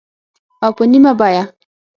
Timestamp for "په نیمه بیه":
0.77-1.43